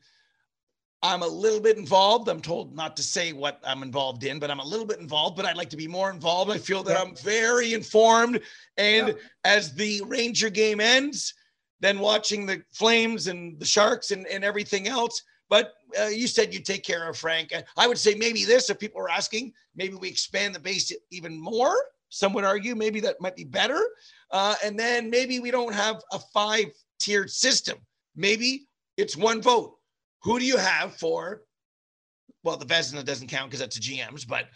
[1.03, 2.29] I'm a little bit involved.
[2.29, 5.37] I'm told not to say what I'm involved in, but I'm a little bit involved.
[5.37, 6.51] But I'd like to be more involved.
[6.51, 7.03] I feel that yeah.
[7.03, 8.41] I'm very informed.
[8.77, 9.15] And yeah.
[9.45, 11.35] as the Ranger game ends,
[11.81, 15.23] then watching the Flames and the Sharks and, and everything else.
[15.49, 17.53] But uh, you said you take care of Frank.
[17.77, 21.41] I would say maybe this, if people are asking, maybe we expand the base even
[21.41, 21.77] more
[22.11, 23.81] some would argue maybe that might be better.
[24.31, 26.67] Uh, and then maybe we don't have a five
[26.99, 27.79] tiered system.
[28.15, 28.67] Maybe
[28.97, 29.77] it's one vote.
[30.23, 31.43] Who do you have for?
[32.43, 34.47] Well, the Vezina doesn't count because that's a GMs, but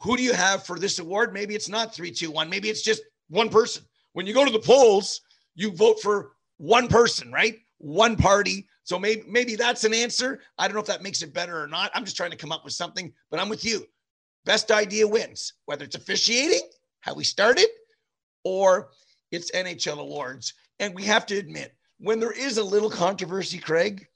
[0.00, 1.32] who do you have for this award?
[1.32, 2.50] Maybe it's not three, two, one.
[2.50, 3.84] Maybe it's just one person.
[4.14, 5.20] When you go to the polls,
[5.54, 7.58] you vote for one person, right?
[7.78, 8.68] One party.
[8.84, 10.40] So maybe maybe that's an answer.
[10.56, 11.90] I don't know if that makes it better or not.
[11.92, 13.84] I'm just trying to come up with something, but I'm with you.
[14.44, 16.62] Best idea wins, whether it's officiating
[17.00, 17.66] how we started,
[18.44, 18.90] or
[19.32, 20.54] it's NHL awards.
[20.78, 24.06] And we have to admit, when there is a little controversy, Craig,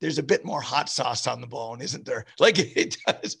[0.00, 2.24] there's a bit more hot sauce on the bone, isn't there?
[2.38, 3.36] Like it does.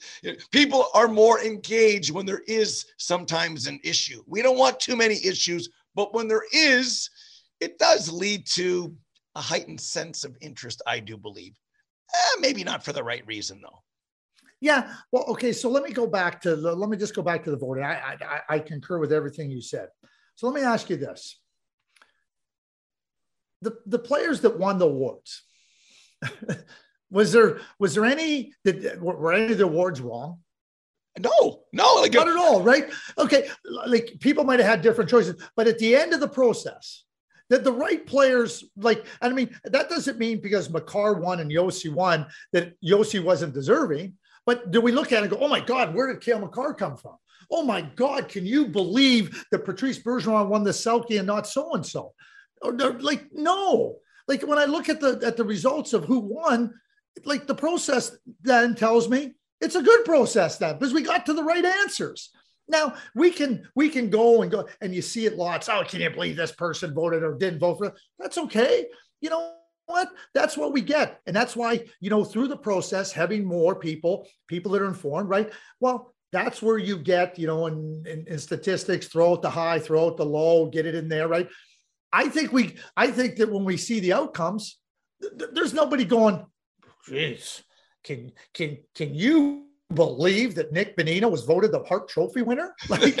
[0.50, 4.22] People are more engaged when there is sometimes an issue.
[4.26, 7.08] We don't want too many issues, but when there is,
[7.60, 8.94] it does lead to
[9.34, 11.54] a heightened sense of interest, I do believe.
[12.12, 13.82] Eh, maybe not for the right reason, though.
[14.60, 14.92] Yeah.
[15.12, 15.52] Well, okay.
[15.52, 17.84] So let me go back to let me just go back to the voting.
[17.84, 19.88] I, I I concur with everything you said.
[20.34, 21.38] So let me ask you this:
[23.62, 25.42] the the players that won the awards
[27.10, 30.40] was there was there any did were any of the awards wrong?
[31.18, 32.90] No, no, like not at all, right?
[33.18, 33.48] Okay,
[33.86, 37.04] like people might have had different choices, but at the end of the process,
[37.50, 41.92] that the right players like i mean that doesn't mean because Makar won and Josi
[41.92, 44.14] won that Josi wasn't deserving
[44.46, 46.74] but do we look at it and go, oh my God, where did Cale Makar
[46.74, 47.16] come from?
[47.50, 51.74] Oh my God, can you believe that Patrice Bergeron won the Selke and not so
[51.74, 52.14] and so?
[52.62, 53.98] Like, no.
[54.28, 56.74] Like when I look at the at the results of who won,
[57.24, 61.32] like the process then tells me it's a good process then because we got to
[61.32, 62.30] the right answers.
[62.70, 65.68] Now we can we can go and go and you see it lots.
[65.68, 67.94] Oh, can you believe this person voted or didn't vote for it?
[68.18, 68.86] That's okay.
[69.20, 69.54] You know,
[69.86, 70.08] what?
[70.34, 71.20] That's what we get.
[71.26, 75.28] And that's why, you know, through the process, having more people, people that are informed,
[75.28, 75.52] right?
[75.80, 79.80] Well, that's where you get, you know, in, in, in statistics, throw out the high,
[79.80, 81.48] throw out the low, get it in there, right?
[82.12, 84.78] I think we, I think that when we see the outcomes,
[85.20, 86.46] th- there's nobody going,
[87.08, 87.62] geez,
[88.04, 92.74] can, can, can you believe that Nick Bonino was voted the Hart Trophy winner?
[92.88, 93.16] Like,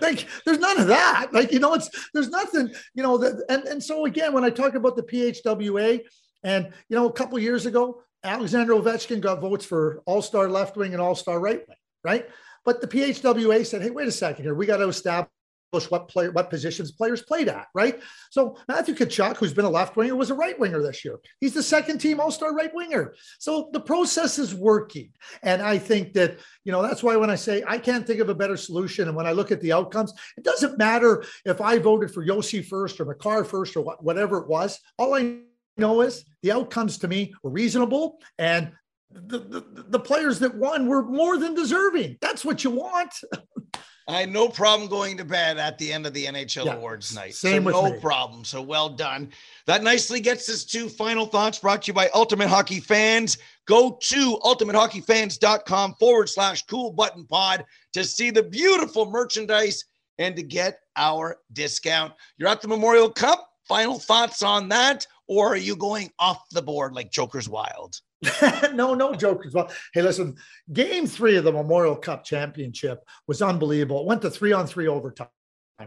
[0.00, 1.32] like, there's none of that.
[1.32, 4.50] Like, you know, it's there's nothing, you know, that and, and so again, when I
[4.50, 6.00] talk about the PHWA,
[6.42, 10.92] and you know, a couple years ago, Alexander Ovechkin got votes for all-star left wing
[10.92, 12.28] and all-star right wing, right?
[12.64, 15.30] But the PHWA said, hey, wait a second here, we got to establish
[15.72, 17.98] what player, what positions players played at, right?
[18.30, 21.18] So Matthew Tkachuk, who's been a left winger, was a right winger this year.
[21.40, 23.14] He's the second team All Star right winger.
[23.38, 25.10] So the process is working,
[25.42, 28.28] and I think that you know that's why when I say I can't think of
[28.28, 31.78] a better solution, and when I look at the outcomes, it doesn't matter if I
[31.78, 34.78] voted for Josi first or Makar first or whatever it was.
[34.98, 35.38] All I
[35.78, 38.72] know is the outcomes to me were reasonable and.
[39.14, 42.16] The, the, the players that won were more than deserving.
[42.22, 43.12] That's what you want.
[44.08, 47.14] I had no problem going to bed at the end of the NHL Yeah, awards
[47.14, 47.34] night.
[47.34, 48.00] same so with no me.
[48.00, 48.44] problem.
[48.44, 49.30] So well done.
[49.66, 53.38] That nicely gets us to final thoughts brought to you by Ultimate Hockey Fans.
[53.66, 59.84] Go to ultimatehockeyfans.com forward slash Kool Button pod to see the beautiful merchandise
[60.18, 62.12] and to get our discount.
[62.38, 63.48] You're at the Memorial Cup.
[63.68, 65.06] Final thoughts on that?
[65.28, 68.00] Or are you going off the board like Joker's Wild?
[68.74, 69.70] no, no joke as well.
[69.92, 70.36] Hey, listen,
[70.72, 74.00] game three of the Memorial Cup Championship was unbelievable.
[74.02, 75.28] It went to three on three overtime.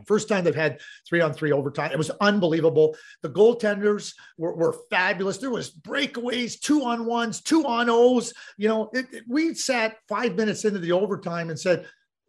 [0.05, 1.91] First time they've had three on three overtime.
[1.91, 2.97] It was unbelievable.
[3.21, 5.37] The goaltenders were, were fabulous.
[5.37, 8.33] There was breakaways, two on ones, two on O's.
[8.57, 11.85] You know, it, it- we sat five minutes into the overtime and said,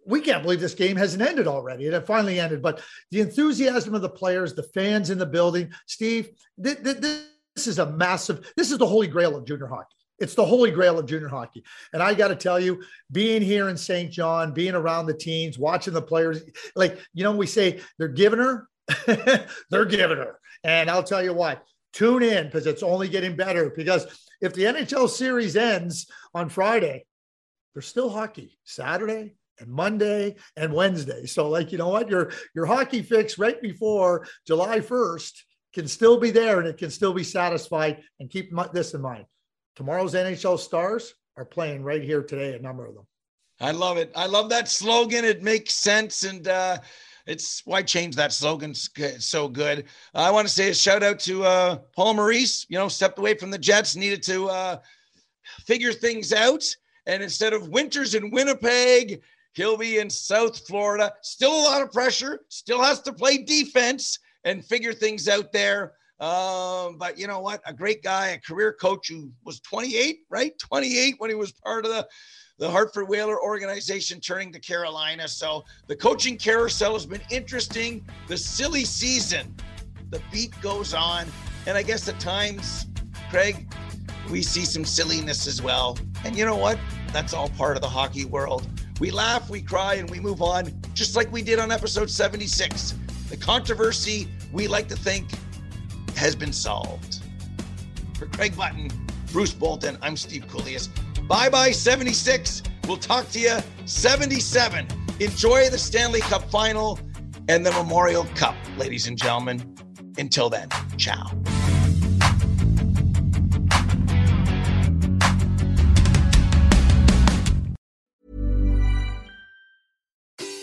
[0.06, 1.86] we can't believe this game hasn't ended already.
[1.86, 2.62] It finally ended.
[2.62, 2.80] But
[3.10, 6.28] the enthusiasm of the players, the fans in the building, Steve,
[6.62, 7.22] th- th-
[7.56, 9.96] this is a massive, this is the holy grail of junior hockey.
[10.18, 11.64] It's the holy grail of junior hockey.
[11.92, 15.58] And I got to tell you, being here in Saint John, being around the teams,
[15.58, 16.42] watching the players,
[16.74, 18.68] like, you know, we say they're giving her,
[19.70, 20.38] they're giving her.
[20.64, 23.70] And I'll tell you what, tune in because it's only getting better.
[23.74, 24.06] Because
[24.40, 27.04] if the NHL series ends on Friday,
[27.74, 31.26] there's still hockey Saturday and Monday and Wednesday.
[31.26, 32.08] So, like, you know what?
[32.08, 35.32] Your your hockey fix right before July 1st
[35.76, 38.02] can still be there and it can still be satisfied.
[38.18, 39.26] And keep this in mind
[39.76, 43.06] tomorrow's NHL stars are playing right here today, a number of them.
[43.60, 44.10] I love it.
[44.16, 45.22] I love that slogan.
[45.22, 46.24] It makes sense.
[46.24, 46.78] And uh,
[47.26, 48.72] it's why change that slogan.
[48.74, 49.84] So good.
[50.14, 53.34] I want to say a shout out to uh, Paul Maurice, you know, stepped away
[53.34, 54.78] from the Jets, needed to uh,
[55.66, 56.64] figure things out.
[57.04, 59.20] And instead of winters in Winnipeg,
[59.52, 61.12] he'll be in South Florida.
[61.20, 65.92] Still a lot of pressure, still has to play defense and figure things out there.
[66.18, 67.60] Um, but you know what?
[67.66, 70.58] A great guy, a career coach who was 28, right?
[70.58, 72.08] 28 when he was part of the
[72.58, 75.28] the Hartford Whaler organization turning to Carolina.
[75.28, 78.02] So the coaching carousel has been interesting.
[78.28, 79.54] The silly season,
[80.08, 81.26] the beat goes on.
[81.66, 82.86] And I guess at times,
[83.28, 83.70] Craig,
[84.30, 85.98] we see some silliness as well.
[86.24, 86.78] And you know what?
[87.12, 88.66] That's all part of the hockey world.
[89.00, 92.94] We laugh, we cry, and we move on, just like we did on episode 76.
[93.28, 95.28] The controversy, we like to think,
[96.16, 97.22] has been solved.
[98.18, 98.90] For Craig Button,
[99.32, 100.88] Bruce Bolton, I'm Steve Kouleas.
[101.28, 102.62] Bye bye, 76.
[102.86, 104.86] We'll talk to you 77.
[105.20, 106.98] Enjoy the Stanley Cup final
[107.48, 109.76] and the Memorial Cup, ladies and gentlemen.
[110.18, 111.30] Until then, ciao.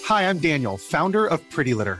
[0.06, 2.00] Hi, I'm Daniel, founder of Pretty Litter.